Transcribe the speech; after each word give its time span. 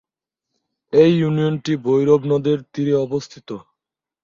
এই 0.93 1.11
ইউনিয়ন 1.17 1.55
টি 1.63 1.73
ভৈরব 1.85 2.21
নদের 2.31 2.57
তীরে 2.73 2.93
অবস্থিত। 3.05 3.49